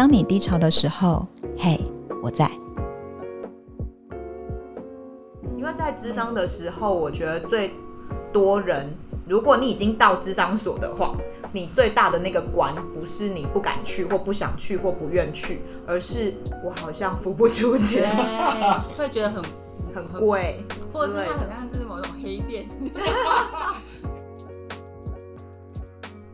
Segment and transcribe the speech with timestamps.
[0.00, 1.78] 当你低潮的时候，嘿，
[2.22, 2.50] 我在。
[5.58, 7.74] 因为在智商的时候，我觉得最
[8.32, 8.88] 多人，
[9.28, 11.14] 如果你已经到智商所的话，
[11.52, 18.10] 你最大的那个关不是你不敢去或不想去或不愿去，而是我好像付不出钱，
[18.96, 19.44] 会觉得很
[19.94, 22.66] 很贵，或者是它好像就是某种黑店。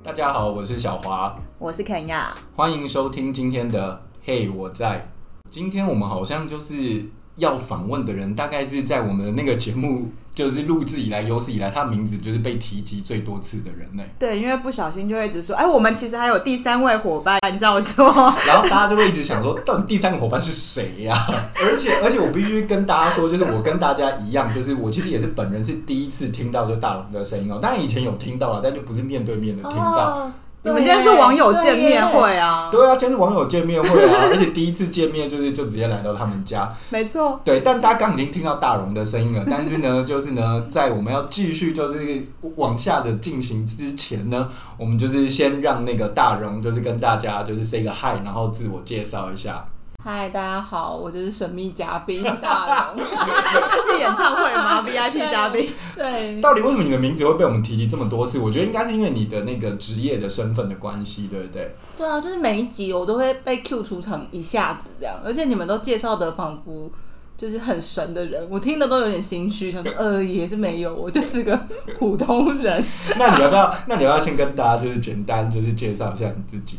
[0.04, 5.08] 大家好，我是小华，我是肯亚，欢迎收听今天的《嘿，我在》。
[5.50, 7.02] 今天我们好像就是
[7.36, 10.10] 要访问的人，大概是在我们的那个节目。
[10.36, 14.02] 就是录制以来有史以来，他名字就是被提及最多次的人呢。
[14.18, 18.04] 对，因为不小心就会一直说，哎，我们其实还有第三位伙伴叫做，
[18.46, 21.14] 然后大家就会一直想说，到底第三个伙伴是谁呀？
[21.64, 27.58] 而且而且我必须跟大家说，就是我跟大家一样，就是我其实也是本人是第一次听到就大龙的声音哦。
[27.58, 30.18] 当然以前有听到了，但就不是面对面的听到。
[30.18, 30.32] 哦
[30.66, 32.68] 你们今天是网友见面会啊？
[32.72, 36.68] 对啊，今天是网友见面会啊， 而且第一次见面就是就直接来到他们家。
[36.90, 37.40] 没错。
[37.44, 42.20] 对，但大家刚已经听到大荣的声音了，但是呢， 就是呢，在我们要继续就是
[42.56, 49.64] 往下的进行之前呢，我们就是先让那个大荣就是跟大家就是 say 个 hi，然后自我介绍一下。
[50.08, 54.80] 嗨，大家好，我就是神秘嘉宾 大龙，是演唱会吗？
[54.86, 55.68] VIP 嘉宾。
[55.96, 56.40] 对。
[56.40, 58.38] 到底为什么你的名字会被我们提及这么多次？
[58.38, 61.74] 我觉得应该是因为你的那个职业的身份的关系，对不对？
[61.98, 66.88] 对啊，就是每一集我都会被 Q 出场一下子这样，而且你们都介绍的仿佛
[67.36, 71.60] 就是很神的人，我听的都有点心虚，想说呃也是没有，我就是个
[71.98, 72.80] 普通人。
[73.18, 73.76] 那你要不要？
[73.88, 76.78] 那你要不要先跟大家就是简单就是介绍一下你自己？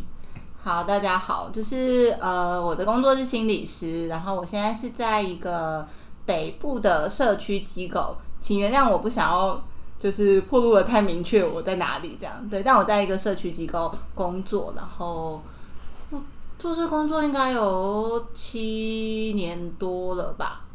[0.67, 5.87] 好，大家好，就是呃，我的工作是心理师，然后我现在是在一个
[6.25, 9.63] 北部的社区机构，请原谅我不想要
[9.97, 15.41] 就是暴露的太明确我在哪里这样，对，但我在一个社区机构工作，然后
[16.59, 20.65] 做这工作应该有七年多了吧。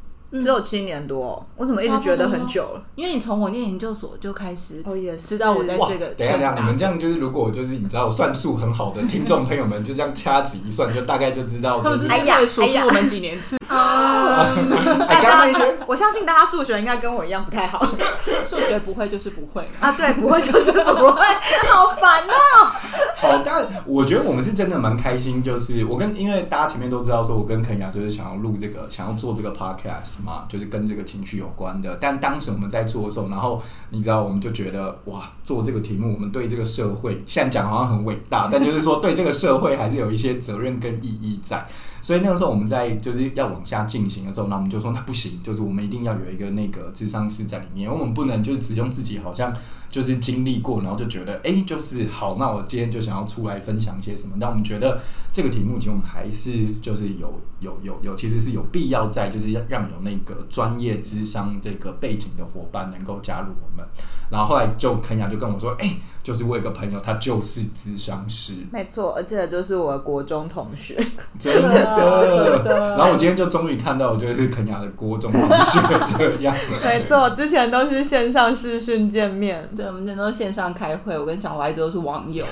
[0.40, 2.82] 只有七年多，我怎么一直觉得很久了？
[2.94, 6.06] 因为你从我念研究所就开始，哦也知道我在这个。
[6.14, 11.82] 等一下，等一下，你们这样就是，如果就是你知道算数很好的听众朋友们，就这样掐指一算，就大概就知道。
[11.82, 14.54] 他们哎呀，数数我们几年次啊？
[15.08, 15.52] 大家，
[15.86, 17.84] 我相信大家数学应该跟我一样不太好。
[18.16, 21.22] 数学不会就是不会啊，对，不会就是不会，
[21.68, 22.72] 好烦哦。
[23.22, 30.22] 好，但我觉得我们是真的蛮开心，就是我跟因为大家前面都知道，说我跟肯雅就是想要录这个，想要做这个 podcast。
[30.24, 31.96] 嘛，就是跟这个情绪有关的。
[32.00, 41.66] 但当时我们在做的时候，然后你知道，我们就觉得哇，做这个题目，我们对这个社会，现在讲好像很伟大，但就是说对这个社会还是有一些责任跟意义在。
[42.02, 49.54] 所以那个时候我们在就是要往下进行的时候，那我们就说那不行，就是我们一定要有一个那个智商师在里面，我们不能就是只用自己好像
[49.88, 54.34] 就是经历过，然后就觉得哎、就是好，那我今天就想要出来分享一些什么。
[54.40, 55.00] 但我们觉得
[55.32, 63.86] 这个题目其实我们还是就是有有有有，其实是有必要在就是要让有那个专业智商这个背景的伙伴能够加入我们。
[64.28, 70.94] 然后后来就肯雅就跟我说，哎、就是我有个朋友，他就是咨商师，没错，而且就是我的国中同学，
[71.36, 72.96] 真的。
[72.96, 76.54] 然后我今天就终于看到，我就是肯雅的国中同学这样。
[76.84, 81.18] 没错，之前都是线上视讯见面，对，我们之前都是线上开会。
[81.18, 82.44] 我跟小歪都是网友。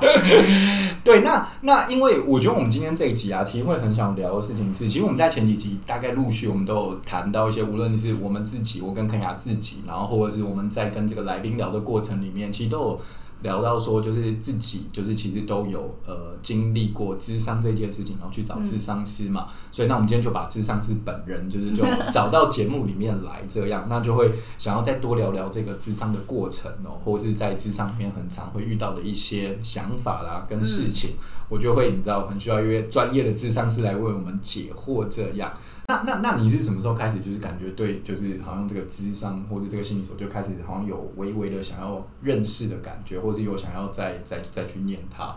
[1.02, 12.81] 对，那那因为我觉得我们今天这一集啊，其实会很想聊的事情是，其实我们在前几集大概陆续我们都有谈到一些，无论是我们自己，我跟肯雅自己，然后或者是我们在跟这个来宾聊的过程里面，其实都。
[13.42, 19.46] 聊到说，就是自己就是其实都有呃经历过智商这件事情，然后去找智商师嘛。
[19.72, 21.82] 所以那我们今天就把智商师本人就是就
[22.12, 31.16] 找到节目里面来，这样那就会想要再多聊聊这个智商的过程哦，或是在智商里面很常会遇到的一些想法啦跟事情，
[31.48, 35.52] 我就会你知道很需要约专业的智商师来为我们解惑这样。
[35.88, 45.36] 那那那你是什么时候开始就是感觉对，就是好像这个智商或者这个心理所就开始好像有微微的想要认识的感觉，或是有想要再再再去念它？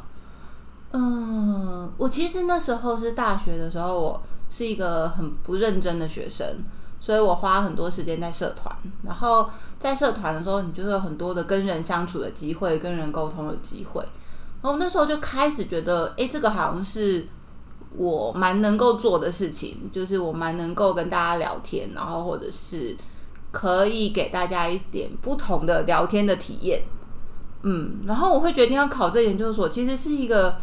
[0.91, 6.47] 嗯，我其实那时候是大学的时候，我是一个很不认真的学生，
[7.00, 8.74] 所以我花很多时间在社团。
[9.03, 9.50] 然后
[9.80, 14.01] 在社团的时候，你就会有很多的跟人相处的机会，跟人沟通的机会。
[14.62, 17.27] 然后那时候就开始觉得，哎，这个好像是。
[17.97, 22.95] 我蛮能够做的事情，就是我蛮能够跟大家聊天，然后或者是
[23.51, 26.81] 可以给大家一点不同的聊天的体验。
[27.63, 30.57] 嗯，然后我会决定要考这研究所，其实是一个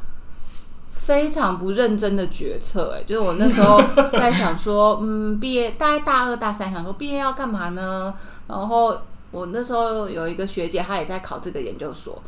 [0.92, 2.94] 非常不认真的决策。
[2.96, 3.82] 哎，就是我那时候
[4.12, 8.14] 在想说，嗯，毕业大概大二大三，想说毕业要干嘛呢？
[8.46, 8.96] 然后
[9.30, 12.22] 我那时候有一个学姐，她也在考这个研究所，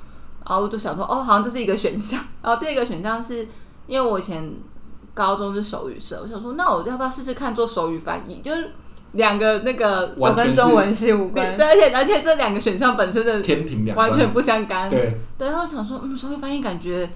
[0.47, 2.25] 然后我就想说，哦，好像这是一个选项。
[2.43, 3.47] 然后第二个选项是。
[3.87, 4.51] 因为我以前
[5.15, 8.43] 高中是手语社，我想说，那我要不要试试看做手语翻译？
[8.43, 8.73] 就是
[9.13, 14.91] 两个那个都跟中文系无关，对，而且而且这两个选项本身的天平两完全不相干。
[14.91, 17.09] 对，对，然后想说，嗯，手语翻译感觉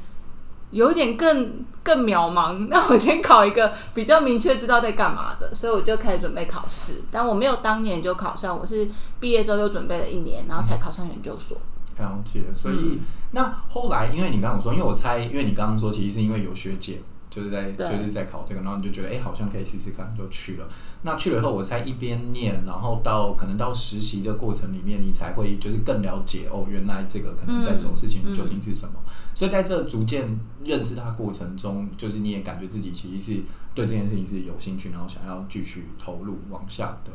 [0.71, 7.03] 有点更更渺茫， 那我先考一个比较明确知道在干嘛的，所以我就开始准备考试。
[7.11, 11.59] 但我没有当年就考上，我是毕业之后又准备了一年，然后才考上研究所。
[11.99, 13.01] 了解，所以、嗯、
[13.33, 20.69] 那后来，因为你刚刚说，因为我猜，因为你刚刚说，其实是因为有学姐就是在就是在考这个，然后你就觉得，哎、欸，好像可以试试看，就去了。
[21.03, 28.95] 那去了以后，我才一边念，然后到可能到实习的过程里面，你才会就是更了解哦，原来这个可能在走事情究竟是什么。
[28.97, 33.43] 嗯嗯、所以在这逐渐认识它过程中，就是你也感觉自己其实是
[33.75, 37.13] 对这件事情是有兴趣，然后想要继续投入往下的。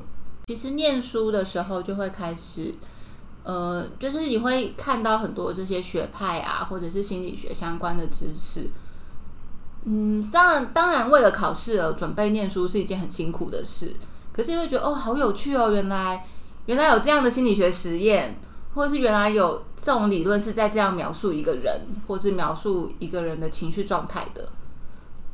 [0.47, 2.75] 其实念书的时候就会开始。
[3.45, 8.69] 呃，就是你会看到很多这些学派啊，或者是心理学相关的知识。
[9.85, 13.95] 嗯，当然，当然，为了考试而准备念书是一件很辛苦的事。
[14.31, 16.25] 可是你会觉得哦，好有趣哦，原来
[16.65, 18.39] 原来有这样的心理学实验，
[18.73, 24.49] 或者是原来有这种理论是在这样描述一个人，或是描述一个人的情绪状态的。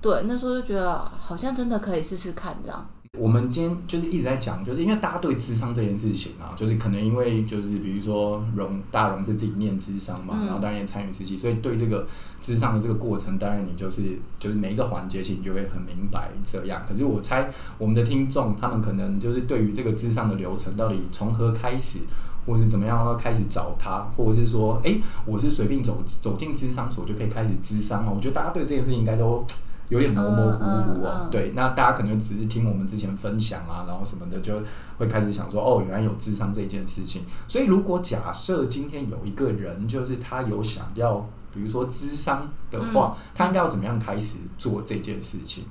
[0.01, 2.89] 对，那时候就觉得好像真的可以试试看这样。
[3.17, 12.07] 我们今天就是一直在讲，就是因为大家对智商这件事情啊，就是可能因为就是比如说荣大荣是自己念智商嘛，嗯、然后当然也参与实习，所以对这个
[12.39, 16.81] 智商的这个过程，当然你就是就是每一个环节，其实你就会很明白这样。
[16.87, 21.99] 可是我猜我们的听众，他们可能就是对于这个智商的流程，到底从何开始，
[22.45, 28.13] 或是怎么样要开始找他，或者是说，哎、欸，我是随便走走进智商所就可以开始智商吗？
[28.15, 29.43] 我觉得大家对这件事情应该都。
[29.89, 34.61] 有点模模糊糊哦，对，那大家可能只是听我们之前分享啊，然后什么的，就
[34.97, 37.23] 会开始想说，哦，原来有智商这件事情。
[37.47, 45.65] 所以，如果假设今天有一个人，就是他有想要，比如说智商的话，嗯、他应该要怎么样开始做这件事情？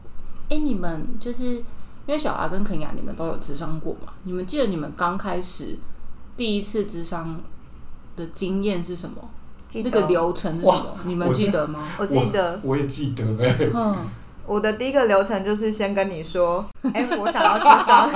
[0.51, 1.65] 哎、欸，你们就是因
[2.09, 4.15] 为小阿跟肯雅，你们都有智商过嘛？
[4.25, 5.79] 你们记得你们刚开始
[6.37, 7.41] 第一次智商
[8.17, 9.31] 的经验是什么？
[9.75, 10.97] 那个流程是什么？
[11.05, 11.81] 你们记得吗？
[11.99, 13.71] 我记得，我，我也记得哎、欸。
[13.75, 13.97] 嗯，
[14.47, 18.11] 我的第一个流程就是先跟你说， 哎、欸，我想要智商。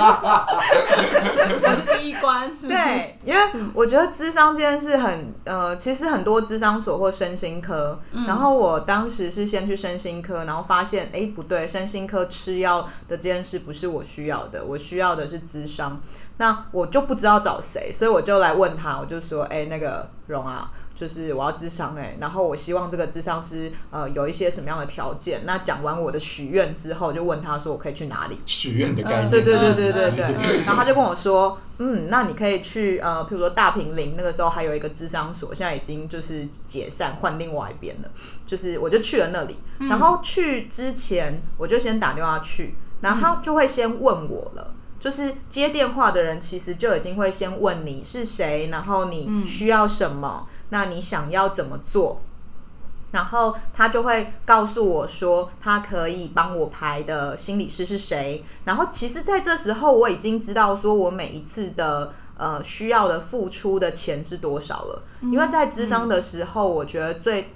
[1.95, 2.67] 第一关是，是。
[2.69, 3.39] 对，因为
[3.73, 16.01] 我觉得智商这件事很呃，其实很多智商所或身心科，嗯、然后我当时是先去身心科，然后发现哎、欸、不对，身心科吃药的这件事不是我需要的，我需要的是智商。
[16.37, 20.71] 那我就不知道找谁，所以我就来问他，我就说，哎、欸，那个荣啊。
[20.95, 25.41] 就是我要智商哎，然后我希望这个智商师呃有一些什么样的条件？
[25.45, 28.39] 那讲完我的许愿之后，就问他说我可以去哪里？
[28.45, 29.29] 许愿的概念？
[29.29, 30.57] 对对对对对对。
[30.65, 38.09] 然后他就跟我说，嗯，那你可以去呃，譬如说大坪林那个时候还有一个智商所，现在已经就是解散换另外一边了。
[38.45, 39.57] 就是我就去了那里，
[39.89, 50.47] 然后去之前我就先打电话去，然后他就会先问我了，就是接电话的人其实就已经会先问你是谁，然后你需要什么。
[50.73, 52.19] 那你想要怎么做？
[53.11, 58.43] 然后他就会告诉我说，他可以帮我排的心理师是谁。
[58.65, 65.03] 然后其实在这时候，我已经知道说我每一次的呃需要的付出的钱是多少了。
[65.21, 67.53] 因为在智商的时候，我觉得最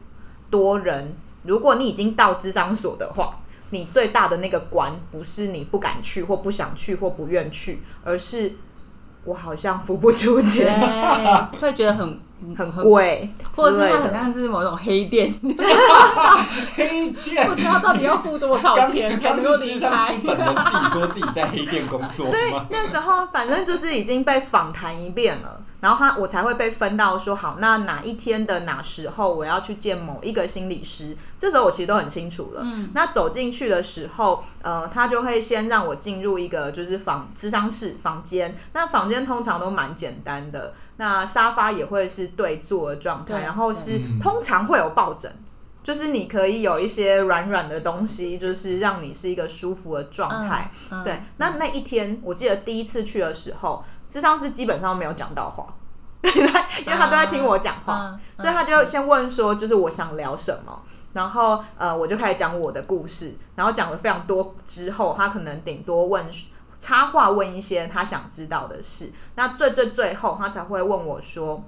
[0.51, 3.39] 多人，如果你已经到智商所的话，
[3.71, 8.57] 你最大的那个关不是你不敢去或不想去或不愿去，而是
[9.23, 10.79] 我好像付不出钱，
[11.59, 12.26] 会觉得很。
[12.57, 15.33] 很贵，或者是它好像是某种黑店，
[16.75, 19.89] 黑店，不知道到底要付多少钱才能够离开。
[20.25, 25.61] 本人自己说自己在黑店工作， 所以那时候反正就是已经被访谈一遍了。
[25.79, 32.61] 然后他我才会被分到说好，那哪一天的哪时候我要去见某一个心理师，这时候我其实都很清楚了。
[32.63, 45.31] 嗯，那走进去的时候，呃，他就会先让我进入一个就是房咨商室房间，那房间通常都蛮简单的，那沙发也会是对坐的状态，然后是通常会有抱枕，
[45.83, 50.69] 就是你可以有一些软软的东西，就是让你是一个舒服的状态。
[50.91, 53.83] 嗯嗯、对，那那一天我记得第一次去的时候。
[54.09, 55.67] 智商是基本上没有讲到话，
[56.23, 66.25] 因为他都在听我讲话，啊、所以他就先问说，就是我想聊什么，然后呃，我就开始讲我的故事，然后讲了非常多之后，他可能顶多问
[66.79, 71.63] 插话问一些他想知道的事，那最最最后他才会问我说，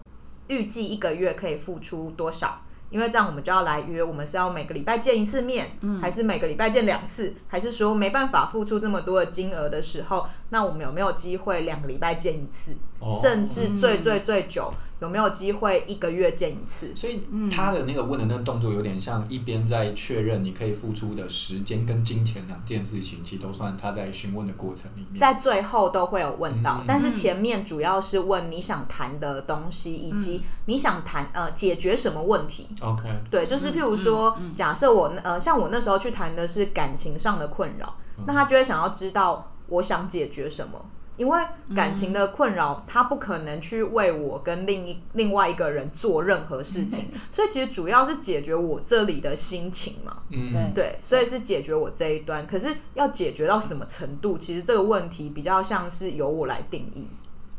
[0.47, 2.61] 预计一个月可以付出多少？
[2.89, 16.94] 因为这样我们就要来约，我们是要每个礼拜见一次面，嗯、还是每个礼拜见两次，还是说没办法付出这么多的金额的时候，那我们有没有机会两个礼拜见一次，哦、甚至最最最久有没有机会一个月见一次？
[16.96, 32.68] 所以他的那个问的那个动作有点像一边在确认你可以付出的时间跟金钱两件事情，其实都算他在询问的过程里面，在最后都会有问到，嗯、但是前面主要是问你想谈的东西，以及你想谈呃解决什么问题。
[32.82, 37.96] OK，对，就是譬如说，假设我呃像我那时候去谈的是感情上的困扰，
[38.27, 40.86] 那他就会想要知道我想解决什么。
[41.19, 41.39] 因为
[41.75, 50.19] 感情的困扰，他不可能去为我跟另一另外一个人做任何事情，所以其实主要是解决我这里的心情嘛。
[50.29, 52.47] 嗯，对，所以是解决我这一端。
[52.47, 57.05] 可是要解决到什么程度，其实这个问题比较像是由我来定义。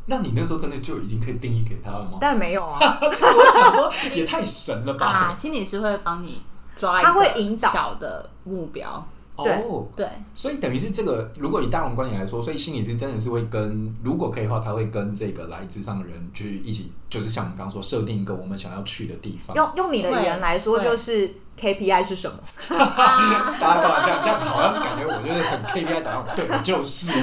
[0.07, 2.17] 那你那时候真的就已经可以定义给他了吗？
[2.19, 5.05] 但没有啊， 我想说也太神了吧！
[5.05, 6.41] 啊，心理师会帮你
[6.75, 9.07] 抓一个，他会引导小的目标。
[9.37, 19.55] 对哦，对，所以等于是这个，如果以大王观点来说，所以心理师真的是会跟，如果可以的话，他会跟这个来自上的人去一起，就是像我们刚刚说，设定一个我们想要去的地方。
[19.55, 22.37] 用用你的语言来说，就是 KPI 是什么？
[22.69, 24.19] 大家干嘛这样？
[24.21, 27.13] 这样好像感觉我就是很 KPI 导向，对，我就是。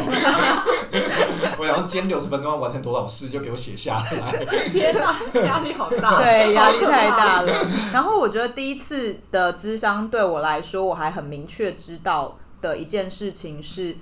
[1.58, 4.44] 我想要今天六十分钟要完成多少事，就给我写下来。
[4.72, 6.22] 天哪，压力好大。
[6.22, 7.52] 对，压力太大了。
[7.92, 13.96] 然后我觉得第一次的智商对我来说，我还很明确知道的一件事情是，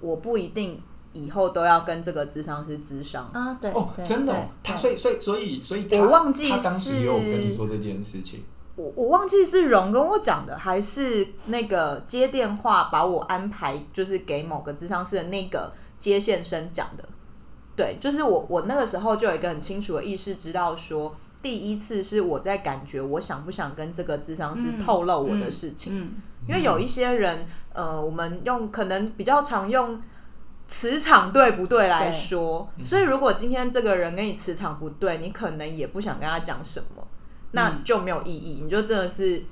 [0.00, 3.58] 我不一定以后都要跟这个智商师智商啊。
[3.60, 8.44] 对哦，真的，他所以所以所以所以，我忘记他当时有跟你说这件事情。
[8.76, 17.04] 我我忘记是荣跟我讲的，还是那个接电话把我安排，就是给某个智商师的那个接线生讲的。
[17.76, 25.94] 对，就是我我那个时候就有一个很清楚的意识，知道说第一次是我在感觉我想不想跟这个智商师透露我的事情。
[25.94, 30.00] 嗯嗯嗯、因为有一些人，呃，我们用可能比较常用
[30.66, 37.06] 磁场对不对来说，所以如果今天这个人跟你磁场不对，你可能也不想跟他讲什么。
[37.52, 39.42] 那就没有意义，你就真的是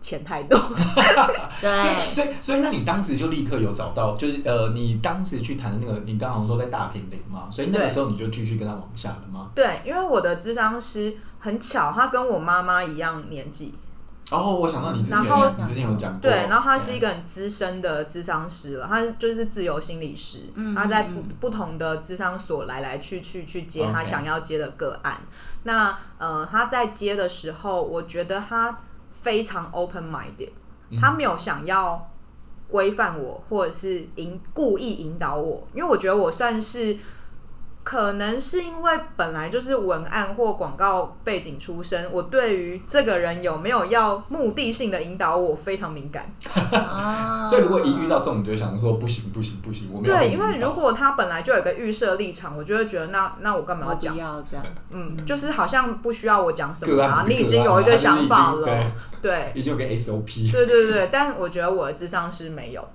[0.00, 0.58] 钱太多。
[1.60, 9.50] 对，所以所以所以，那你当时就立刻有找到，就是呃，你当时去谈的那个，你刚好说在大平林嘛，所以那个时候你就继续跟他往下了吗？
[9.54, 13.74] 对，因为我的智商师很巧，他跟我妈妈一样年纪。
[14.32, 25.14] 哦，我想到你之前有你之前有讲过，对，然后他是一个很资深的智商师了，他就是自由心理师，嗯、他在不不同的智商所来来去去去接他想要接的个案。
[25.14, 25.64] Okay.
[25.64, 28.78] 那呃，他在接的时候，我觉得他
[29.22, 30.50] 非常 open minded，
[31.00, 32.10] 他没有想要
[32.68, 36.98] 规范我，或者是引故意引导我，因为我觉得我算是。
[37.90, 46.32] 可能是因为本来就是文案或广告背景出身，我对于这个人有没有要目的性的引导我非常敏感。
[47.44, 50.14] 所以如果一遇到这种，就想说不行不行不行，我没有。
[50.14, 54.16] 对，因为如果他本来就有一个预设立场，我就会觉得那那我干嘛要讲？
[54.16, 58.86] 要这样，嗯，就是好像不需要我讲什么啊，你已经有一个想法了，对，
[59.20, 60.52] 对，已经有个 SOP。
[60.52, 62.88] 对对对，但我觉得我的智商是没有。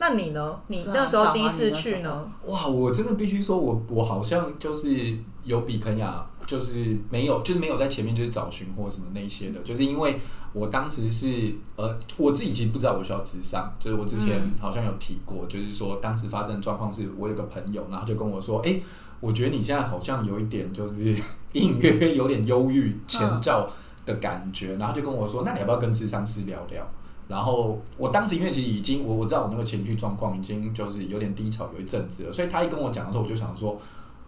[0.00, 0.58] 那你呢？
[0.68, 2.32] 你那时候第一次去呢？
[2.46, 5.14] 哇，我真的必须说我，我我好像就是
[5.44, 10.18] 有比肯雅，就是没有，就是没有在前面就是找寻或什么那些的，就是因为
[10.54, 18.82] 我当时是呃，我自己其实不知道我需要智商，就是我之前好像有提过，嗯、就是说当时发生的状况是我有个朋友，然后就跟我说，哎、欸，
[19.20, 21.14] 我觉得你现在好像有一点就是
[21.52, 23.68] 隐隐约约有点忧郁前兆
[24.06, 26.90] 的感觉，然后就跟我说，那你要不要跟智商师聊聊？
[27.30, 33.80] 然后我当时因为其实已经我我知道我那个情绪状况已经就是有点低潮有一阵子了，所以他一跟我讲的时候，我就想说，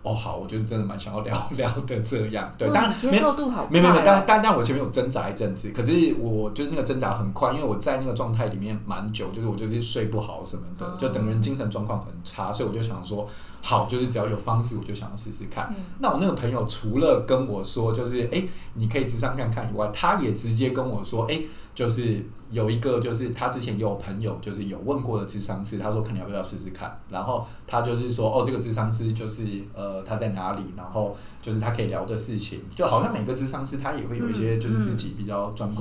[0.05, 2.53] 哦好，我就是真的蛮想要聊聊的这样。
[2.57, 13.29] 对，当然接受度好，没没没，但但但我前面有挣扎一阵子，可是我就是那个挣扎很快，因为我在那个状态里面蛮久，就是我就是睡不好什么的，就整个人精神状况很差，所以我就想说，
[13.61, 15.67] 好，就是只要有方式，我就想要试试看。
[15.71, 18.45] 嗯、那我那个朋友除了跟我说，就是哎，
[18.75, 21.43] 你可以直上看看以外，他也直接跟我说，哎。
[21.75, 26.97] 就是有一个，就是他之前也有朋友，就是有问过的智商师，他说看你要不要试试看。
[27.09, 29.43] 然后他就是说，哦，这个智商师就是
[29.75, 35.81] 呃他在哪里，然后就是他可以聊的事情，就好像每个智商师他也会有一些就是自己比较专攻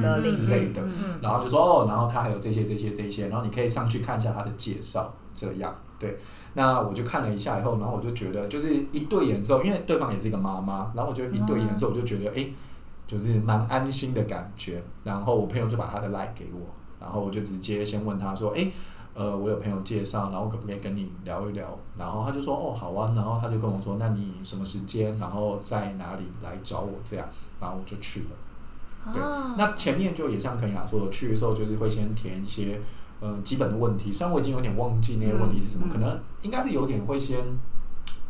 [0.00, 0.80] 的领域之类的。
[1.20, 6.16] 然后就说哦，然后他还有这些这些这些，然后你可以上去看一下他的介绍，这样对。
[6.54, 12.48] 那我就看了一下以后，然后我就觉得就是一对眼之后，因为对方也是一个妈妈，然后我就一对眼之后，我就觉得哎。
[13.06, 16.60] 就是蛮安心的感觉，然后我朋友就把他的 line 给我，
[16.98, 18.72] 然后我就直接先问他说，诶，
[19.12, 21.78] 呃，我有朋友介绍，然后可不可以跟你聊一聊？
[21.98, 27.28] 然后他就说，哦，好啊，然后他就跟我说，那你什么时间，然后在哪里来找我这样，
[27.60, 29.12] 然后我就去了。
[29.12, 29.20] 对，
[29.58, 32.80] 那前面就也像肯雅说的，去的时候就是会先填一些
[33.20, 37.38] 呃基本的问题，虽然我已经有点忘记那些问题是什么，可能应该是有点会先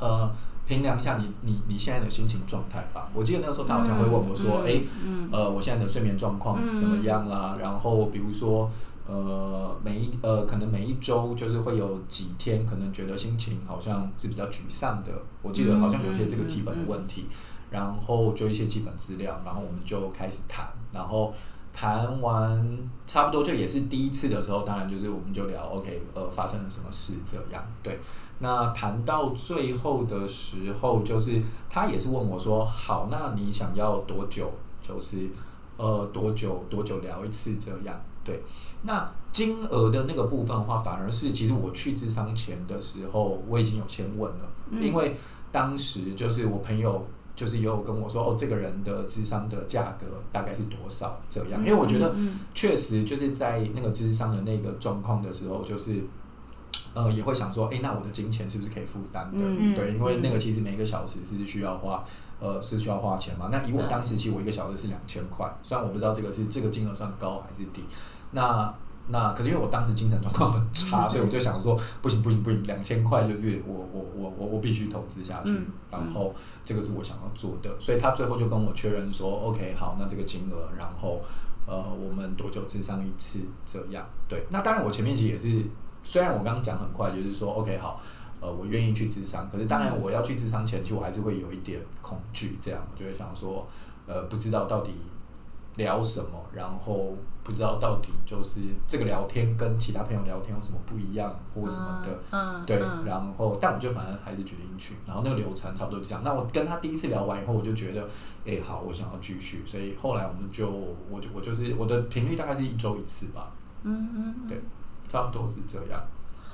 [0.01, 0.31] 呃。
[0.67, 3.11] 评量一下你你你现在的心情状态吧。
[3.15, 7.57] 我记得那个时候他好像会问我说，哎、嗯，呃，我现在的睡眠状况怎么样啦？
[7.61, 8.71] 然后比如说。
[9.07, 15.13] 呃，每一呃，可能每一周就是会有几天，可能觉得心情好像是比较沮丧的。
[15.43, 17.27] 我记得好像有一些这个基本的问题，
[17.71, 21.35] 然后就一些基本资料，然后我们就开始谈，然后
[21.71, 27.63] 谈完差不多就也是第一次的时候，当然就是我们就聊，OK，呃，发生了什么事这样。
[27.83, 28.01] 对，
[28.41, 34.51] 那谈到最后的时候，就是他也是问我说，好，那你想要多久？
[34.83, 35.31] 就是
[35.79, 37.99] 呃，多久多久聊一次这样？
[38.23, 38.43] 对，
[38.83, 45.17] 那金额的那个部分的话，反而是其实我去智商前的时候，我已经有先问了，嗯、因为
[45.51, 51.21] 当时就是我朋友就是也有跟我说，哦，这个人的智商的价格大概是多少？
[51.29, 52.15] 这样，因为我觉得
[52.55, 56.05] 确实就是在那个智商的那个状况的时候，就是
[56.95, 59.39] 呃也会想说，哎，那我的金钱是不是可以负担的？
[59.39, 62.03] 嗯、对，因为那个其实每个小时是需要花。
[62.41, 63.49] 呃，是需要花钱嘛？
[63.51, 67.83] 那以我当时其实我一个小时是两千块，虽然我不知道这个是这个金额算高还是低。
[68.33, 68.75] 那
[69.09, 77.75] 那可是因为我当时精神状况很差，所以我就想说，不行不行不行，两千块就是我我我我我必须投资下去，嗯、然后这个是我想要做的。
[77.81, 81.23] 所以他最后就跟我确认说，OK，好，那这个金额，然后
[81.67, 83.39] 呃，我们多久咨商一次？
[83.65, 84.45] 这样对。
[84.51, 85.67] 那当然，我前面其实也是，
[86.05, 88.01] 虽然我刚刚讲很快，就是说 OK 好。
[88.41, 93.67] 呃，我愿意去咨商，可是当然我要去咨商前，其实我还是会有一点恐惧，这样我就会想说，
[94.07, 94.93] 呃，不知道到底
[95.77, 106.23] 聊什么，然后不知道到底就是这个聊天跟其他朋友聊天有什么不一样或什么的，嗯，嗯对，然后但我就反正还是决定去，然后那个流程差不多就这样。
[106.23, 108.03] 那我跟他第一次聊完以后，我就觉得，
[108.45, 110.69] 哎、欸，好，我想要继续，所以后来我们就，
[111.11, 113.51] 我就我就是我的频率大概是一周一次吧，
[113.85, 114.61] 嗯嗯，对，
[115.09, 116.03] 差不多是这样。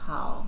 [0.06, 0.46] 好。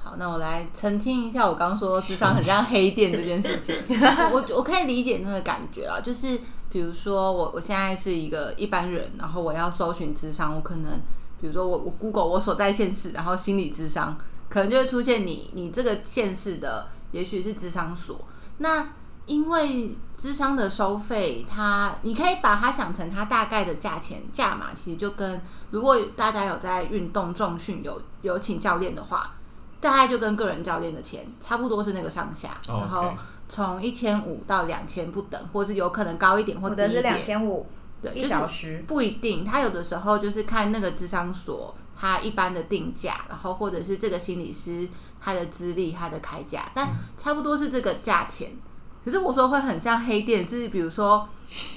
[0.00, 3.74] 好，那我来澄清一下，我刚说智商很像黑店这件事情。
[4.32, 6.38] 我我可以理解那个感觉啊，就是
[6.70, 10.92] 比如说我我现在是一个一般人，然后我要搜寻智商，我可能
[11.40, 14.16] 比如说我我 Google 我所在县市，然后心理智商，
[14.48, 18.24] 可能就会出现你你这个县市的，也许是智商所。
[18.58, 18.90] 那
[19.26, 29.34] 因为咨商的收费，它你可以把它想成它大概的价钱价码，其实就跟如果大家有在运动重训有有请教练的话。
[29.80, 32.80] 大概就跟个人教练的钱差不多是那个上下，oh.
[32.80, 33.12] 然后
[33.48, 36.88] 从一千五到两千不等，或是有可能高一点或低一点。
[36.88, 37.64] 或者是两千五，
[38.02, 39.44] 对，一小时不一定。
[39.44, 44.88] 他有的时候就是看那个智商所他一般的定价，然后或者是这个心理师
[45.20, 48.50] 他的资历他的开价，但差不多是这个价钱。
[48.50, 48.58] 嗯、
[49.08, 51.28] 可是我说会很像黑店，就是比如说，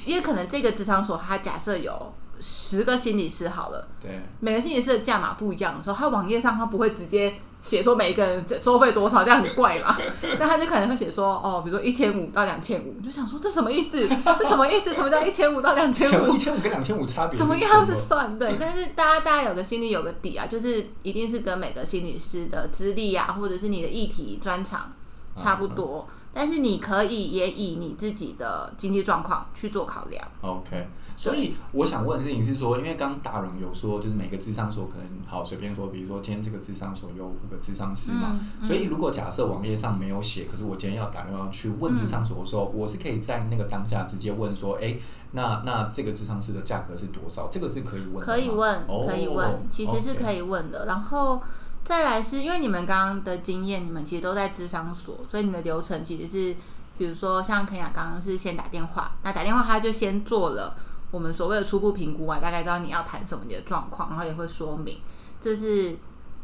[0.05, 7.33] 因为可能这个职场所它假设有十个心理师好了，对，每个心理师的价码不一样的时候，他网页上它不会直接。
[7.61, 9.95] 写说每一个人收费多少，这样很怪嘛？
[10.39, 13.99] 那他就可能会写说，哦，比如说一千五到两千五，就想说这什么意思？
[14.39, 14.91] 这什么意思？
[14.91, 16.33] 什么叫一千五到两千五？
[16.33, 17.37] 一千五跟两千五差别？
[17.37, 18.39] 怎么样子算？
[18.39, 24.91] 对，但是大家大家有个心里有个底啊，就是一定是跟每个心理师的资历啊，或者是你的议题专长
[25.35, 26.07] 差不多。
[26.09, 30.25] 嗯嗯但是你可以也以你自己的经济状况去做考量。
[30.41, 47.49] OK，所以我想问的事情是说，因为刚刚大荣有说，就是每个智商所可能好随便说，比如说今天这个智商所有五个智商师嘛，嗯嗯、所以如果假设网页上没有写，可是我今天要打电话去问智商所的时候，嗯、我是可以在那个当下直接问说，哎、欸，那那这个智商师的价格是多少？
[47.51, 50.85] 这个是可以问的，可以问，可以问，哦、其实是可以问的。
[50.85, 51.41] 然后。
[51.83, 56.55] 再来是因为你们刚刚的经验，你们其实都在智商所，所以你们的流程其实是，
[56.97, 60.77] 比如说像肯雅刚刚是先打电话，那打电话他就先做了
[61.09, 64.99] 我们所谓的初步评估啊，大概知道你要谈什么你的状况，然后也会说明，
[65.41, 65.97] 这是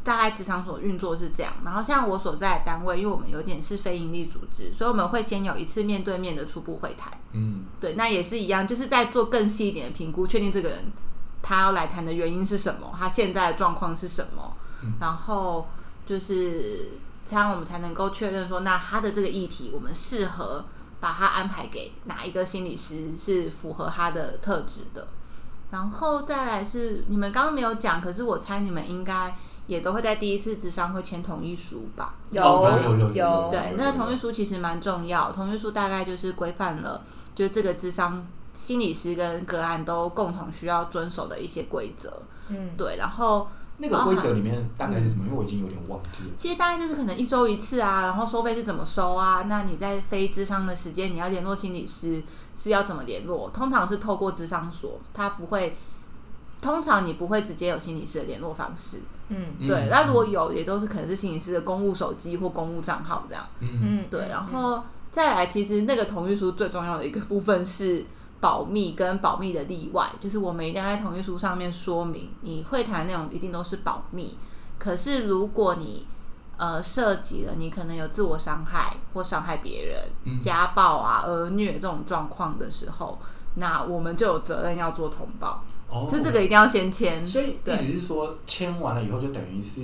[0.04, 1.52] 大概职场所运作是这样。
[1.64, 10.92] 然后像我所在的单位，因为我们有点是非营利组织，所以我们会先有一次面对面的初步会谈，嗯，对，那也是一样，就是在做更细一点的评估，确定这个人
[11.40, 14.56] 他要来谈的原因是什么，他现在的状况是什么。
[15.00, 15.66] 然后
[16.06, 16.88] 就是
[17.26, 20.64] 这样，我们才能够确认说，那他的这个议题，我们适合
[20.98, 25.08] 把他安排给哪一个心理师是符合他的特质的。
[25.70, 29.36] 然后再来是你们刚刚没有讲，可是我猜你们应该
[29.66, 32.14] 也都会在第一次咨商会签同意书吧？
[32.30, 33.48] 有有有有。
[33.50, 37.02] 对，那个同意书其实蛮重要，同意书大概就是规范了，
[37.34, 42.22] 就是这个智商心理师跟个案都共同需要遵守的一些规则。
[42.48, 43.46] 嗯，对，然后。
[43.80, 45.24] 那个规则里面大概是什么？
[45.26, 46.30] 因为我已经有点忘记了。
[46.36, 49.44] 其实大概就是可能一周一次啊，然后收费是怎么收啊？
[49.48, 52.22] 那你在非智商的时间，你要联络心理师
[52.56, 53.50] 是要怎么联络？
[53.50, 55.76] 通常是透过智商所，他不会
[56.60, 59.02] 通常你不会直接有心理师的联络方式。
[59.28, 59.88] 嗯，对。
[59.90, 63.44] 那如果有，也都是可能是心理师的公务手机或公务账号这样。
[63.60, 64.28] 嗯嗯，对。
[64.28, 68.04] 然后再来，其实那个同意书最重要的一个部分是
[68.40, 74.36] 保密跟保密的例外，就是我们一定要在同意书上面说明，你会谈内容一定都是保密。
[74.78, 76.06] 可是如果你
[76.56, 83.18] 呃涉及了你可能有自我伤害或伤害别人、嗯、家暴啊、儿虐这种状况的时候，
[83.54, 85.64] 那我们就有责任要做通报。
[85.90, 87.26] 哦，就这个一定要先签。
[87.26, 89.80] 所以对意思是说，签完了以后就等于是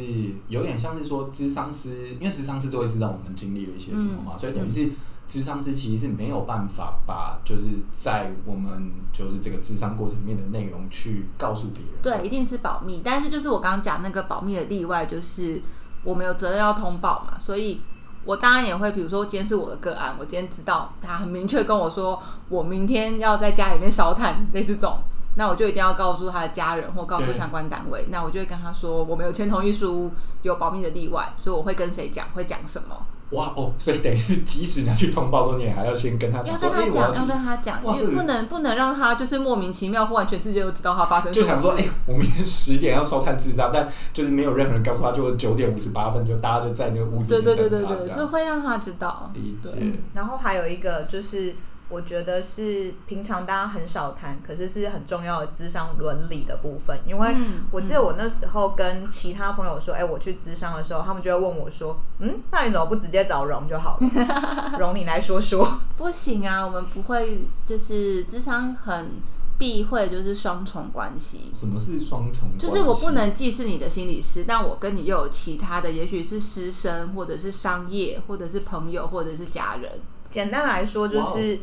[0.49, 4.91] 有点像是说，咨商师，因为咨商师都会知道我们经历了一些什么嘛，嗯、所以等于是
[5.35, 12.01] 智商师其实是没有办法把就是在我们就是这个智商过程里面的内容去告诉别人。
[12.01, 13.03] 对，一定是保密。
[13.05, 15.61] 但是就是我刚刚讲那个保密的例外，就是
[16.05, 17.81] 我们有责任要通报嘛，所以
[18.25, 25.01] 我当然也会，比如说今天是我的个案，我今天知道他很明确跟我说，我明天要在家里面烧炭，类似这种。
[25.37, 33.05] 那我就一定要告诉他的家人或告诉相关单位，那我就会跟他说，我没有签同意书，有保密的例外，所以我会跟谁讲，会讲什么。
[33.35, 41.33] 哇哦，所以等于是即使你要去通报的时候，你也还要先跟他讲，要跟他讲，要跟他讲，因为不能不能让他就是莫名其妙，忽然全世界都知道他发生。
[41.33, 49.31] 就想说，哎、欸，我明天十点要烧炭自杀，但就是没有任何人告诉他，就九点五十八分就大家就在那个屋子里面等他，对对对对对，就会让他知道。
[49.35, 49.71] 理解。
[50.13, 51.55] 然后还有一个就是。
[51.91, 56.99] 我觉得是平常大家很少谈，可是是很重要的智商伦理的部分。
[57.07, 57.37] 因为
[57.71, 64.79] 我记得我那时候跟其他朋友说，哎、欸，我去智商的时候，他们就会问我说，嗯，那你怎么不直接找荣就好了？
[64.81, 65.81] 荣，你来说说。
[65.97, 69.11] 不行啊，我们不会，就是智商很
[69.59, 71.51] 避讳，就是双重关系。
[71.53, 72.67] 什么是双重关系？
[72.67, 79.93] 就是我不能既是你的心理师，但我跟你又有其他的，也许是师生，或者是商业，或者是朋友，或者是家人。
[80.31, 81.61] 简单来说，就是。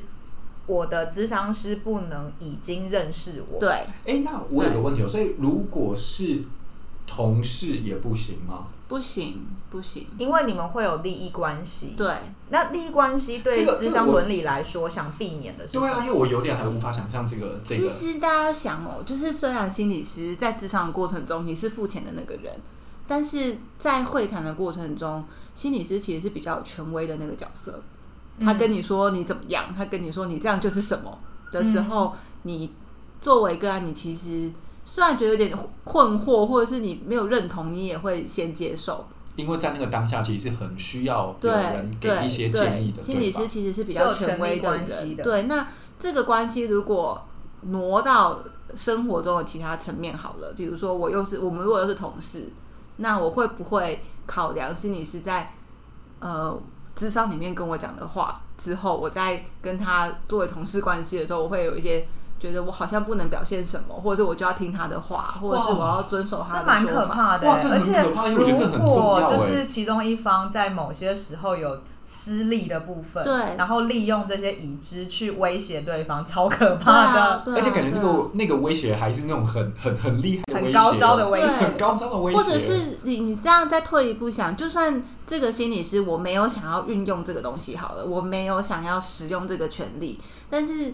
[0.68, 3.60] 我的咨商师不能已经认识我。
[3.60, 6.44] 对，哎、欸，那我有个问题哦，所以如果是
[7.06, 8.68] 同事也不行吗？
[8.88, 11.96] 不行，不行，因为你们会有利益关系。
[11.98, 12.14] 对，
[12.50, 15.78] 那利益关系对智商伦理来说，想避免的是。
[15.78, 17.88] 对啊，因为我有点还无法想象这个这个。
[17.88, 22.54] 其实大家想哦，就是虽然心理师在咨商的过程中你是付钱的那个人，
[23.08, 25.24] 但是在会谈的过程中，
[25.56, 27.82] 心理师其实是比较权威的那个角色。
[28.44, 31.18] 他跟你说你怎么样，他跟你说你这样就是什么
[31.52, 32.74] 的时候，嗯、你
[33.22, 34.52] 作为一个案，你其实
[34.84, 39.06] 虽然觉得有点困惑，或者是你没有认同，你也会先接受。
[39.36, 43.02] 因为在那个当下，其实是很需要有人给一些建议的。
[43.02, 45.44] 心理师其实是比较权威的人，对。
[45.44, 45.68] 那
[46.00, 47.24] 这个关系如果
[47.62, 48.40] 挪到
[48.76, 52.50] 生活中的其他层面好了，比如说我又是我们如果又是同事，
[52.98, 55.54] 那我会不会考量心理师在
[56.20, 56.60] 呃？
[57.02, 62.06] 智商里面跟我讲的话之后，我在跟他作为同事关系的时候，我会有一些
[62.42, 66.62] 觉得我好像不能表现什么，或者是我就要听他的话，或者是我要遵守他的。
[66.62, 77.22] 这蛮可怕的，而且如果就是其中一方在某些时候有私利的部分，对，然后利用这些已知去威胁对方，超可怕的。
[77.22, 82.38] 啊、而且感觉那个那个威胁还是那种很很很厉害的，很高招的威胁，很高招的威胁。
[82.40, 90.92] 或者是你你这样再退一步想，就算这个心理师我没有想要运用这个东西好了，我没有想要使用这个权利，但是。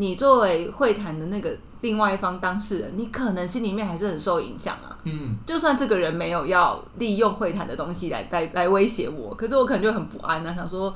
[0.00, 4.96] 你作为会谈的那个另外一方当事人，你可能心里面还是很受影响啊。
[5.04, 10.94] 嗯，就算这个人没有要利用会谈的东西来来来威胁我，可是我可能就很不安啊，想说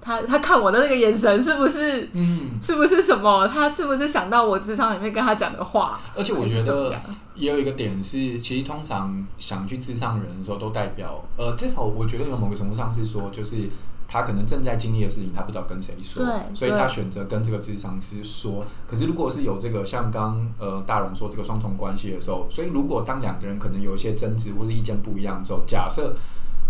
[0.00, 3.46] 他他看我的那个眼神是不是，嗯，是不是什么？
[3.48, 6.00] 他是不是想到我咨商里面跟他讲的话？
[6.16, 6.98] 而且我觉得
[7.34, 13.68] 也有一个点是，其实通常想去智商人的时候，都代表呃，至少我觉得有某个程度上是说，就是。
[14.10, 18.64] 他可能正在经历的事情，他不知道跟谁说，所以他选择跟这个咨商师说。
[18.86, 26.16] 可是如果是有这个像刚呃大荣说这个双重关系的时候，所以如果当两个人可能有一些争执或是意见不一样的时候，假设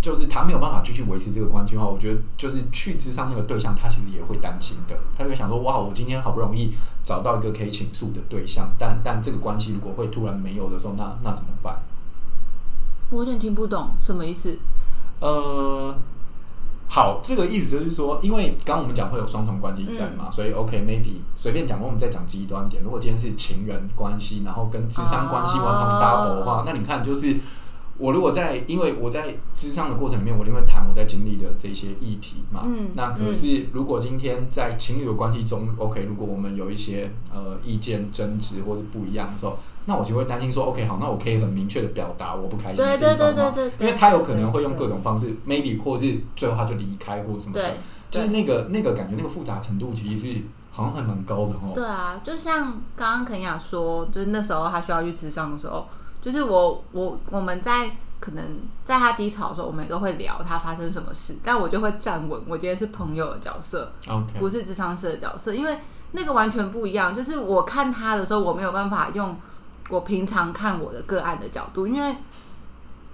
[0.03, 4.97] 就是他没有办法继续维持这个关系的话，我觉得就是去咨商那个对象，他其实也会担心的。
[5.17, 6.75] 他会想说：哇，我今天好不容易
[7.05, 11.81] 找到一个可以倾诉的对象，但但这个关系如果会突然没有的时候，那那怎么办？
[13.11, 14.59] 我有点听不懂什么意思。
[15.21, 15.95] 呃。
[16.91, 22.83] 好，这个意思就是说，因为刚刚我们讲会有双重关系在嘛，嗯、所以 OK，maybe、okay, 随便讲，我们再讲极端点。
[22.83, 27.37] 如果今天是情人关系，然后跟智商关系完全 double 的话，啊、那你看，就是
[27.99, 32.63] 我如果在，因为我在智商的过程里面，我一定会谈我在经历的这些议题嘛。
[32.65, 39.59] 嗯，那可是如果今天在情侣的关系中，OK，如果我们有一些呃意见争执或是不一样的时候。
[39.89, 43.55] 那我就会担心说，OK，好，那我可以很明确的表达我不开心的地方吗？
[43.79, 47.75] 因为他有可能会用各种方式，maybe 或是最后他就离开或什么的，
[48.11, 51.73] 就是那个那个感觉那个复杂程度其实是好像还蛮高的哦。
[51.75, 55.87] 对啊，就像刚刚肯雅说，就是那时候他需要去智商的时候，
[56.21, 58.45] 就是我我我们在可能
[58.85, 65.79] 在他低潮的时候，我们也都会聊他发生什么事，但我就会站稳，我今天是朋友的角色，OK，不是智商师的角色，因为
[66.13, 67.17] 那个完全不一样。
[67.17, 69.35] 就是我看他的时候，我没有办法用
[69.89, 72.17] 我平常看我的个案的角度，因为。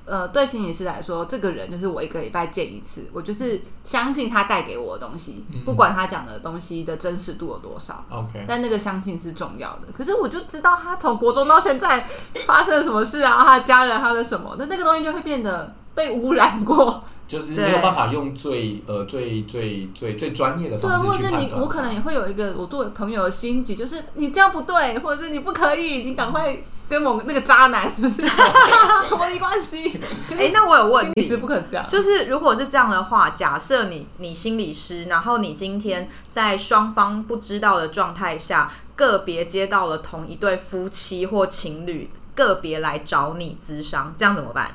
[0.06, 8.04] 呃，对心理师来说，这个人就是我一个礼拜见一次，我就是相信他带给我的东西，嗯、不管他讲的东西的真实度有多少。
[8.10, 9.88] OK，但那个相信是重要的。
[9.96, 12.06] 可是我就知道他从国中到现在
[12.46, 21.30] 发生了什么事啊，他的家人，他的什么，那那个东西就会变得被污染过，就是没有办法用最呃最最最最专业的方式去判断。
[21.30, 26.56] 对，或者你我可能也会有一个我作为朋友的心结，就是你这样不对，或者是你不可以，你赶快。
[26.86, 28.20] 跟某个那个渣男就是
[29.08, 29.98] 脱离关系。
[30.32, 31.86] 哎、欸，那我有问题，心理师不可能这样。
[31.88, 44.72] 就是如果是这样的话，假设你你心理师，然后你今天在双方不知道的状态下，个别接到了同一对夫妻或情侣个别来找你咨商，这样怎么办？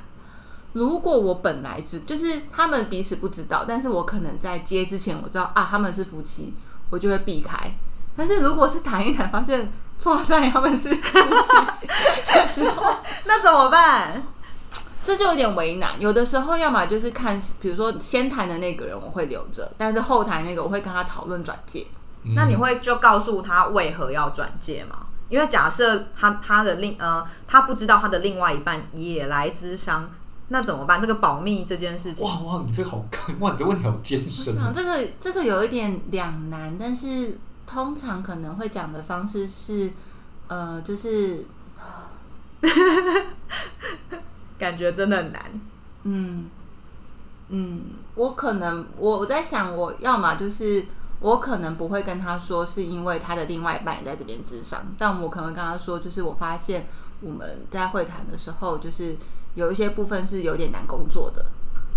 [0.74, 6.54] 如果我本来是就是他们彼此不知道，但是我可能在接之前我知道啊他们是夫妻，
[6.90, 7.72] 我就会避开。
[8.16, 9.72] 但是如果是谈一谈，发现。
[10.00, 11.88] 撞上他们是夫妻
[12.34, 14.24] 的时候，那怎么办？
[15.04, 15.92] 这就有点为难。
[16.00, 21.86] 有的时候，要么就是看，比如说先谈的那个人，我会留着；但是后台那个，我会跟他讨论转介。
[22.24, 25.08] 嗯、那你会就告诉他为何要转介吗？
[25.28, 30.10] 因为假设他他的另呃，他不知道他的另外一半也来咨商，
[30.50, 31.02] 那怎么办？
[31.02, 33.04] 这个保密这件事情，哇哇，你这个好
[33.40, 34.56] 哇，你这问题好艰深。
[34.76, 37.40] 这个这个有一点两难，但是。
[37.72, 39.92] 通常可能会讲的方式是，
[40.48, 41.46] 呃，就是，
[44.58, 45.40] 感觉真的很难。
[46.02, 46.50] 嗯
[47.50, 47.82] 嗯，
[48.16, 50.84] 我可能我我在想，我要么就是
[51.20, 56.88] 我可能不会跟他说，是因为他的另外一半也在这边咨商，但我可能跟他说，就是我发现
[57.22, 59.16] 我们在会谈的时候，就是
[59.56, 61.46] 有一些部分是有点难工作的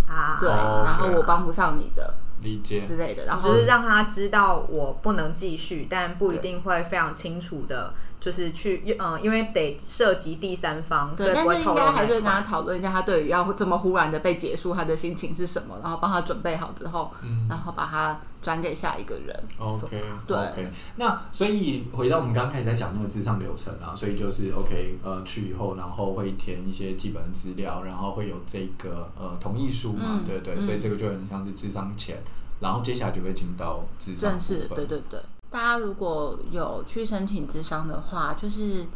[0.07, 2.15] 啊，对，然后我帮不上你的。
[2.43, 19.45] 理解之类的，然后就是让他知道我不能继续，但不一定会非常清楚的，就是去嗯，因为得涉及第三方，对，但是应该还是跟他讨论一下，他对于要这么忽然的被结束，他的心情是什么，然后帮他准备好之后，嗯，然后把他转给下一个人。
[19.59, 20.69] OK，对，OK。
[20.95, 32.23] 那所以回到我们刚刚开始在讲那个智商流程啊，所以就是 OK，呃，去以后，然后会填一些基本的资料，然后会有这个呃同意书嘛，嗯、对对，所以这个就很像是智商前。
[32.61, 34.31] 然后接下来就会进到智商。
[34.31, 35.19] 正式，对对对。
[35.53, 38.87] 大家如果有去申请智商的话，就是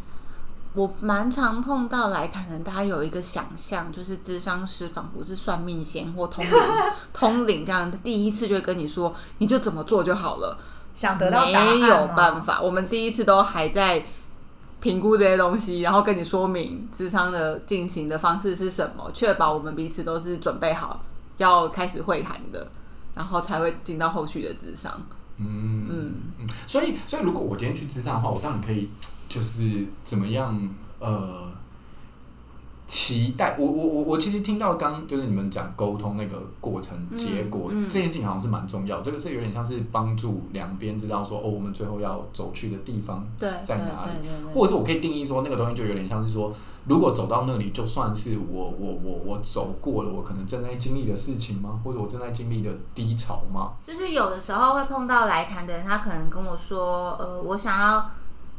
[0.73, 6.53] 我蛮常碰到来谈的，大家有一个想象，就是智商师仿佛是算命仙或通灵
[7.13, 10.59] 通灵这样，第一次就会跟你说，你就怎么做就好了。
[10.95, 11.79] 想得到答案？
[11.79, 14.03] 没有办法，我们第一次都还在
[14.81, 21.03] 评估这些东西，然后跟你说明智商的进行的方式是什么，确保我们彼此都是准备好
[21.37, 22.67] 要开始会谈的。
[23.15, 24.93] 然后才会进到后续的智商。
[25.39, 28.89] 嗯嗯嗯，所以所以如果我今天去咨商的话，我当然可以
[29.29, 30.69] 就是怎么样
[30.99, 31.56] 呃。
[32.87, 51.81] 期待我我我我其实听到刚就是你们讲沟通那个过程结果、这件事情好像是蛮重要，这个是有点像是帮助两边知道说哦，我们最后要走去的地方在哪里，或者是我可以定义说那个东西就有点像是说，如果走到那里就算是我我我我走过了我可能正在经历的事情吗？
[51.83, 53.73] 或者我正在经历的低潮吗？
[53.85, 58.11] 就是有的时候会碰到来谈的人，他可能跟我说，呃，我想要。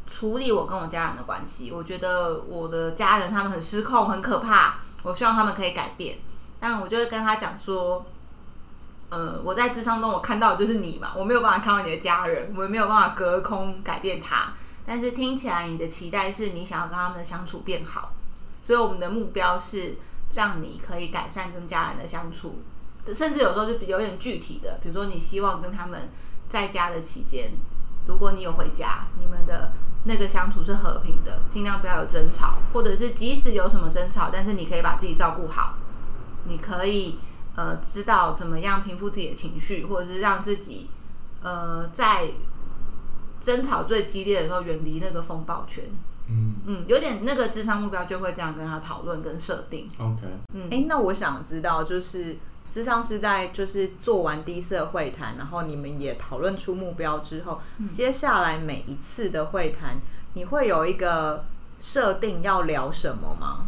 [0.08, 4.78] 处理我跟我家人的关系，我觉得我的家人他们很失控，很可怕。
[5.04, 6.18] 我希望他们可以改变，
[6.58, 8.04] 但我就会跟他讲说，
[9.10, 14.54] 呃，我在智商中我看到的就是你嘛，我没有办法看到你的家人，我也没有办法隔空改变他。
[14.84, 18.10] 但是听起来你的期待是你想要跟他们的相处变好，
[18.62, 19.98] 所以我们的目标是
[20.32, 22.58] 让你可以改善跟家人的相处，
[23.14, 26.08] 甚至有时候是有点具体的，比如说你希望跟他们
[26.48, 27.52] 在家的期间，
[28.08, 29.70] 如果你有回家，你们的。
[30.08, 35.76] 那个相处是和平的，尽量不要有争吵，或者是即使有什么争吵，但是你可以把自己照顾好，
[36.44, 37.18] 你可以
[37.54, 40.88] 呃知道怎么样平复自己的情绪，或者是让自己
[41.42, 42.30] 呃在
[43.40, 45.84] 争吵最激烈的时候远离那个风暴圈。
[46.26, 49.86] 嗯嗯，有点那个智商目标就会这样跟他讨论跟设定。
[49.98, 50.22] OK，
[50.54, 52.38] 嗯，哎、欸，那我想知道就是。
[52.78, 59.96] 咨商是在就是做完第一次的会谈，然后你们也讨论出目标之后，嗯、接下来每一次的会谈，
[60.34, 61.44] 你会有一个
[61.80, 63.66] 设定要聊什么吗？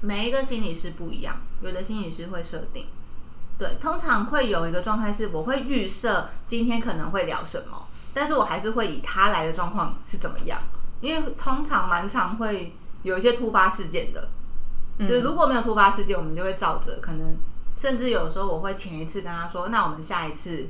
[0.00, 2.86] 每一个心理师不一样，有的心理师会设定，
[3.56, 10.60] 对，通常会有一个状态是，我会预设今天可能会聊什么，但是我还是会以他来的状况是怎么样，
[11.00, 12.74] 因为通常蛮常会
[13.04, 14.28] 有一些突发事件的，
[15.00, 17.36] 就是如果没有突发事件，我们就会照着，可能
[17.76, 20.66] 甚至有时候我会前一次跟他说，那我们下一次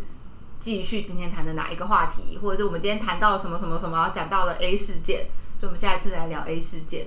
[0.60, 5.26] 继续今天谈的哪一个话题，或者是我们今天谈到了什么什么什么，然后讲到了 A 事件，
[5.58, 7.06] 所以我们下一次来聊 A 事件。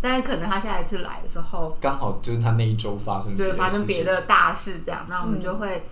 [0.00, 5.82] 但是可能他下一次来的时候，刚好就是他那一周发生，就是发生别的大事，这样，那我们就会、嗯、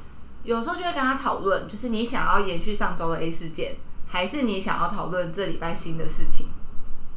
[0.44, 3.74] 有时候就会跟他讨论，就是你想要延续上周的 A 事件，
[4.06, 6.46] 还是你想要讨论这礼拜新的事情？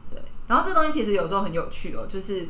[0.09, 0.19] 对。
[0.47, 2.47] 然后这东西其实有时候很有趣哦，就是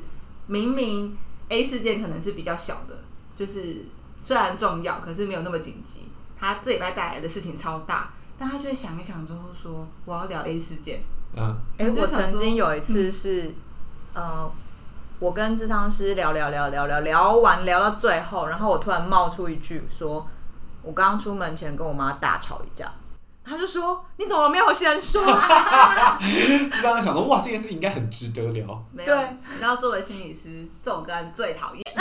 [0.49, 2.99] 明明 A 事件可能是比较小的，
[3.35, 3.85] 就是
[4.19, 6.11] 虽然重要，可是没有那么紧急。
[6.37, 11.01] 他这礼拜带来的事情超大，但他就会想一想之后说：“我要聊 A 事件。”
[11.37, 13.43] 嗯，哎、欸，我曾经有一次是。
[13.47, 13.55] 嗯
[14.11, 14.51] 呃，
[15.19, 20.27] 我跟智商师聊聊聊聊聊聊完聊到最后，然后我突然冒出一句说
[20.81, 22.91] ：“我刚刚出门前跟我妈大吵一架。”
[23.49, 31.83] 他就说：“你怎么没有先说？”咨商师想说：“哇，这件事应该很值得聊。”没有，你知道作为心理师，这种个案最讨厌，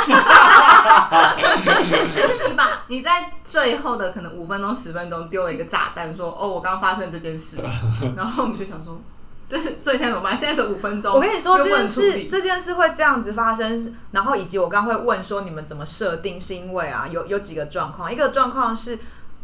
[2.14, 7.56] 就是你把你在最后的可能五分钟、十分钟丢了一个炸弹，说：“哦，我刚发生这件事。
[8.14, 9.00] ”然后我们就想说。
[9.48, 10.38] 就是，所以现在怎么办？
[10.38, 11.14] 现在是五分钟。
[11.14, 18.12] 我跟你说，这件事这件事会这样子发生，然后以及我刚会问说你们怎么设定，是因为啊，有有几个状况。
[18.12, 18.98] 一个状况是，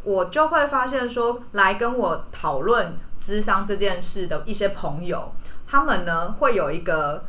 [0.05, 5.33] 我就会发现说，来跟我讨论咨商这件事的一些朋友，
[5.67, 7.25] 他们呢会有一个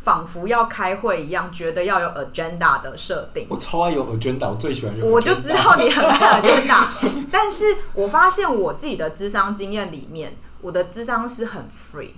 [0.00, 3.46] 仿佛要开会一样，觉得要有 agenda 的设定。
[3.48, 5.08] 我超爱有 agenda，我最喜欢有 agenda。
[5.08, 6.86] 我就知道你很爱 agenda，
[7.30, 10.36] 但是我发现我自己的咨商经验里面。
[10.60, 12.10] 我的咨商是很 free，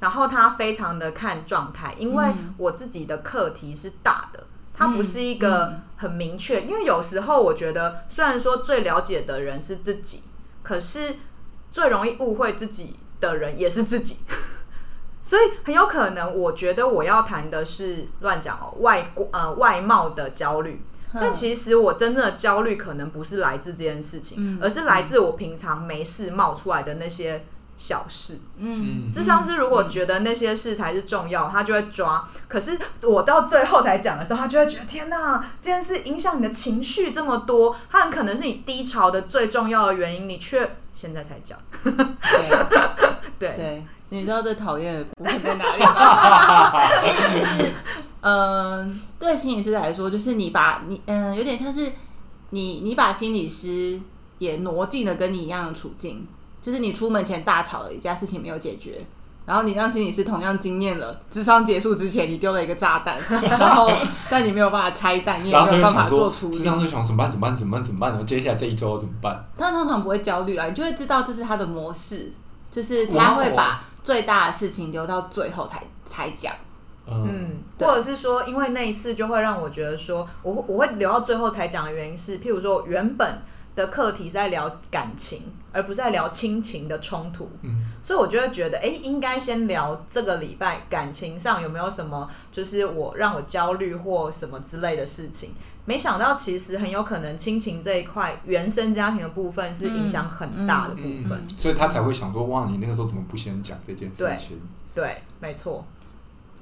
[0.00, 4.42] 然后他非常的看状态，因为我自己的课题是大的，
[4.76, 6.62] 它不是一个很明确。
[6.62, 10.24] 因为有时候我觉得，虽然说最了解的人是自己，
[10.62, 11.16] 可是
[11.70, 14.18] 最容易误会自己的人也是自己，
[15.22, 20.84] 所以很有可能，我觉得我要谈的是乱讲哦，外呃外貌的焦虑，
[21.14, 27.44] 但其实我真正的焦虑可能不是来自这件事情，而是来自我平常没事冒出来的那些。
[27.76, 32.24] 小事，嗯，智商师如果觉得那些事才是重要，他就会抓。
[32.46, 41.58] 可是我到最后才讲的时候，他就会觉得天哪，这件事影响你的情绪这么多，他很可能是你低潮的最重要的原因，你却现在才讲。
[43.38, 46.80] 对， 对，你知道最讨厌的部分在哪里吗？
[47.02, 47.72] 就是，
[48.20, 51.92] 嗯、呃，对心理师来说，就是你把你，嗯、呃，有点像是
[52.50, 54.00] 你，你把心理师
[54.38, 56.24] 也挪进了跟你一样的处境。
[56.64, 59.04] 就是你出门前大吵了一架，事情没有解决，
[59.44, 63.90] 然后你让心理师同样经验了，智商结束之前你丢了一个炸弹， 然后
[64.30, 66.48] 但你没有办法拆弹，你也没有办法做出。
[66.48, 67.30] 智商就想怎么办？
[67.30, 67.54] 怎么办？
[67.54, 67.84] 怎么办？
[67.84, 68.10] 怎么办？
[68.12, 69.44] 然后接下来这一周怎么办？
[69.58, 72.32] 他通常不会焦虑啊，你就会知道这是他的模式，
[72.70, 76.54] 就是他会把最大的事情留到最后才才讲。
[77.06, 83.42] 嗯，或者是说，因为那一次就会让我觉得说，我我会留到最后才讲的原因是，譬如说原本。
[83.76, 87.50] 的课题是在聊感情，而不是在聊亲情的冲突。
[87.62, 95.50] 嗯，所以我就会觉得，哎、欸，应该先聊这个礼拜感情上有没有什么，就是我让我焦虑或什么之类的事情。
[95.86, 104.58] 没想到其实很有可能亲情这一块原生家庭的部分是影响很大的部分，嗯嗯嗯、所以他才会想说，哇，你那个时候怎么不先讲这件事情？
[104.94, 105.84] 对，对，没错。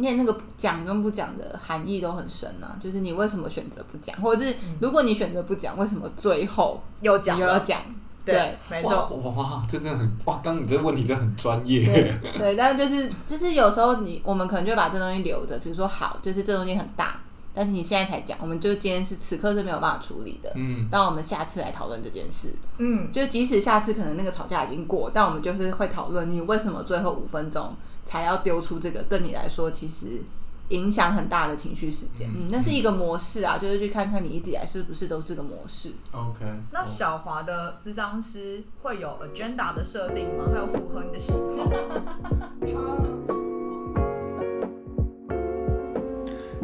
[0.02, 7.80] 因为那个讲跟不讲的含义都很深啊，就是你为什么选择不讲，或者是如果你选择不讲，为什么最后又讲又要讲？
[8.24, 9.08] 对，没错。
[9.36, 10.40] 哇，这真的很哇！
[10.42, 11.84] 刚刚你这个问题真的很专业。
[11.84, 17.20] 对， 对，但是就是就是有时候你我们可能就把这东西留着，比如说好，就是这东西很大，
[17.54, 20.50] 但是你现在才讲，我们就今天是此刻是没有办法处理的。
[20.56, 20.88] 嗯。
[20.90, 22.54] 那我们下次来讨论这件事。
[22.78, 23.10] 嗯。
[23.12, 27.74] 就即使下次可能那个吵架已经过，但我们就是会讨论你为什么最后五分钟。
[28.04, 30.20] 才要丢出这个，对你来说其实
[30.68, 32.28] 影响很大的情绪事件。
[32.34, 35.90] 嗯，那是一个模式啊，就是去看看你一直以来是不是都是这个模式。
[36.12, 36.44] OK。
[36.72, 40.44] 那小华的咨商师会有 agenda 的设定吗？
[40.52, 41.70] 还有符合你的喜好？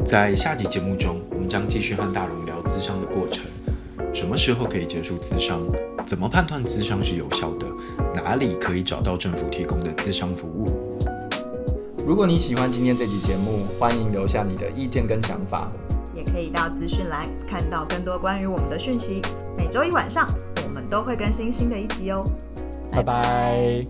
[0.07, 3.45] 在下集节目中，我们将继续和大荣聊咨商的过程。
[4.15, 5.61] 什么时候可以结束咨商？
[6.07, 7.67] 怎么判断咨商是有效的？
[8.15, 10.97] 哪里可以找到政府提供的咨商服务？
[12.09, 15.71] 如果你喜欢今天这集节目，欢迎留下你的意见跟想法，
[16.15, 19.21] 也可以到资讯栏看到更多关于我们的讯息。
[19.55, 20.27] 每周一晚上，
[20.67, 22.25] 我们都会更新新的一集哦。
[22.91, 23.87] 拜拜。